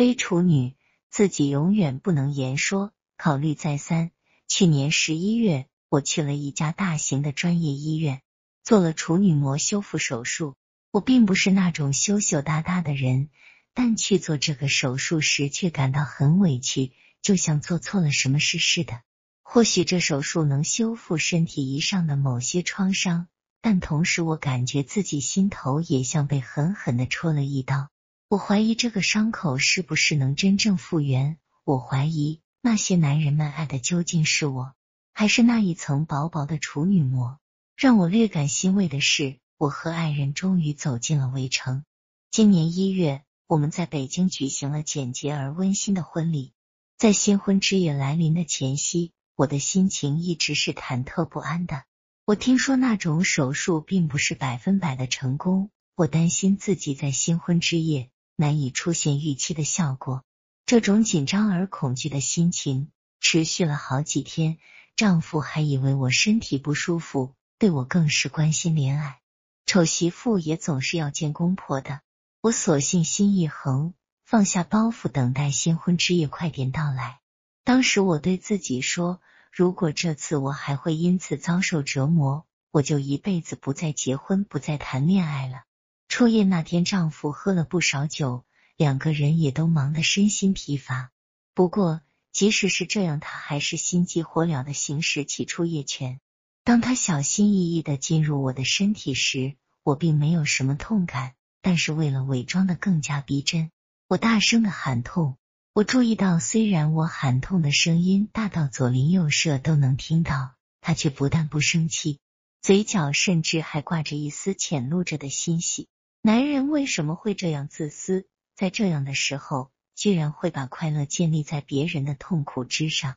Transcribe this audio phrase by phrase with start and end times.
[0.00, 0.76] 非处女，
[1.10, 2.90] 自己永远不能言说。
[3.18, 4.12] 考虑再三，
[4.48, 8.22] 去年十一月，我去了一家大型的专业医院，
[8.62, 10.54] 做了处女膜修复手术。
[10.90, 13.28] 我并不是那种羞羞答答的人，
[13.74, 19.02] 但去做这个手术时却感到很委屈，就像做错了什么事似的。
[19.42, 23.28] 或许这手术能修复身体以上的某些创伤，
[23.60, 27.90] 但同时我感觉自己心头也像被狠狠的戳了一刀。
[28.30, 31.36] 我怀疑这个伤口是不是能真正复原？
[31.64, 34.72] 我怀疑那些男人们爱的究竟是我，
[35.12, 37.40] 还是那一层薄薄的处女膜？
[37.74, 39.40] 让我略感欣慰的是。
[39.58, 41.84] 我和爱人终于走进了围城。
[42.30, 46.52] 今年一月，我们在北京举行了简洁而温馨的婚礼。
[46.98, 51.82] 在新婚之夜来临的前夕，我的心情一直是忐忑不安的。
[52.24, 58.08] 我听说那种手术并不是百分百的成功，我担心自己在新婚之夜
[58.40, 60.24] 难以出现预期的效果。
[60.64, 62.90] 这种紧张而恐惧的心情
[63.20, 64.56] 持续了好几天。
[64.96, 69.20] 丈夫还以为我身体不舒服，对我更是关心怜爱。
[69.66, 72.00] 丑媳妇也总是要见公婆的，
[72.40, 73.92] 我索性心一横，
[74.24, 77.20] 放下包袱，等待新婚之夜快点到来。
[77.62, 79.20] 当时我对自己说，
[79.52, 85.64] 如果这次我还会因此遭受折磨，我就一辈子不再结婚，不再谈恋爱了。
[86.10, 88.44] 初夜那天，丈夫喝了不少酒，
[88.76, 91.12] 两个人也都忙得身心疲乏。
[91.54, 92.02] 不过，
[92.32, 96.20] 即使是这样，他还是心急火燎的行使起初夜权。
[96.64, 103.70] 当他小心翼翼的进入我的身体时，我并没有什么痛感，但是为了伪装的更加逼真，
[104.08, 105.38] 我大声的喊痛。
[105.72, 112.18] 我注意到，虽然我喊痛的声音大到左邻右舍都能听到，他却不但不生气，
[112.60, 115.86] 嘴角甚至还挂着一丝浅露着的欣喜。
[116.22, 118.26] 男人为什么会这样自私？
[118.54, 123.16] 在这样的时候，居然会把快乐建立在别人的痛苦之上？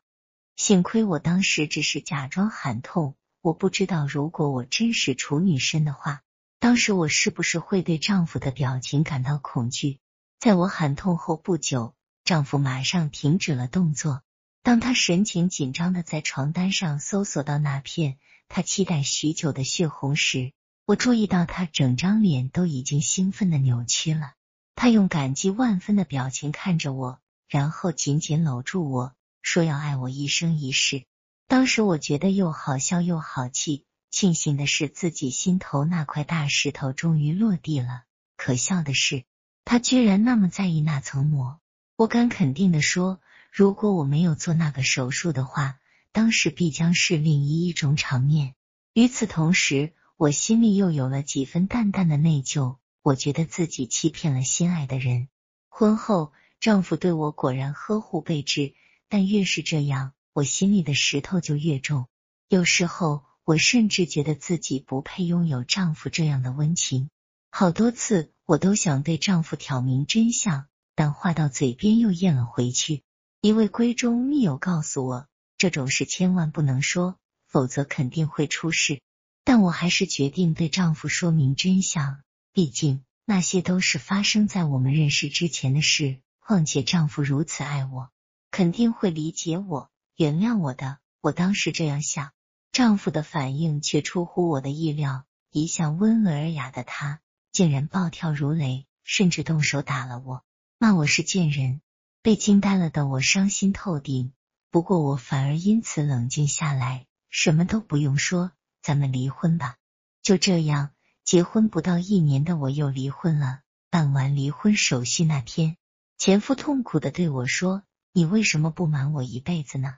[0.55, 3.17] 幸亏我当时只是假装喊痛。
[3.41, 6.21] 我不知道，如果我真是处女身的话，
[6.59, 9.99] 当时我是不是会对丈夫的表情感到恐惧？
[10.39, 14.21] 在我喊痛后不久，丈夫马上停止了动作。
[14.61, 20.53] 当他神情紧张的在床单上搜索到那片他期待许久的血红时，
[20.85, 24.33] 我注意到他整张脸都已经兴奋的扭曲了。
[24.75, 31.05] 他用感激万分的表情看着我，然后紧紧搂住我说要爱我一生一世。
[31.47, 38.03] 当时我觉得又好笑又好气，庆幸的是自己心头那块大石头终于落地了。
[38.35, 39.23] 可笑的是，
[39.63, 41.61] 他居然那么在意那层膜。
[41.95, 43.21] 我敢肯定的说，
[43.53, 45.79] 如果我没有做那个手术的话，
[46.11, 48.55] 当时必将是另一一种场面。
[48.93, 52.77] 与此同时，我心里又有了几分淡淡的内疚。
[53.01, 55.27] 我觉得自己欺骗了心爱的人。
[55.67, 58.73] 婚后，丈夫对我果然呵护备至，
[59.09, 60.13] 但越是这样。
[60.31, 62.07] 我心里的石头就越重，
[62.47, 67.09] 有时候我甚至觉得自己不配拥有丈夫这样的温情。
[67.51, 73.03] 好多次我都想对丈夫挑明真相，但话到嘴边又咽了回去。
[73.41, 79.01] 一位闺中密友告诉我，这种事千万不能说，否则肯定会出事。
[79.43, 82.21] 但我还是决定对丈夫说明真相，
[82.53, 86.19] 毕竟那些都是发生在我们认识之前的事。
[86.39, 88.09] 况且丈夫如此爱我，
[88.51, 89.89] 肯定会理解我。
[90.17, 92.31] 原谅我的，我当时这样想，
[92.71, 95.25] 丈夫的反应却出乎我的意料。
[95.51, 97.21] 一向温文尔雅的他，
[97.51, 100.43] 竟然暴跳如雷，甚至动手打了我，
[100.79, 101.79] 骂我是贱人。
[102.21, 104.33] 被惊呆了的我伤心透顶，
[104.69, 108.51] 不过我反而因此冷静下来，什么都不用说，
[108.83, 109.77] 咱们离婚吧。
[110.21, 110.91] 就这样，
[111.23, 113.61] 结婚不到一年的我又离婚了。
[113.89, 115.77] 办完离婚手续那天，
[116.17, 119.95] 前夫痛苦的对我说：“你为什么不瞒我一辈子呢？”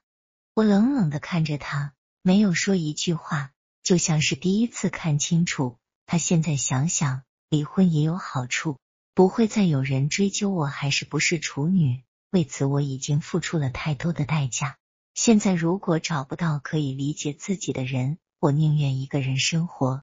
[0.53, 3.51] 我冷冷的看着他，没有说一句话，
[3.83, 5.77] 就像是第一次看清楚。
[6.05, 8.77] 他现在想想，离婚也有好处，
[9.13, 12.03] 不会再有人追究我还是不是处女。
[12.31, 14.77] 为此，我已经付出了太多的代价。
[15.13, 19.93] 现在如果找不到可以理解自己的人，我宁愿一个人生活。